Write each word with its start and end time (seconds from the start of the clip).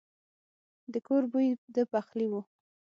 د 0.93 0.95
کور 1.07 1.23
بوی 1.31 1.47
د 1.75 1.77
پخلي 1.91 2.27
وو. 2.31 2.41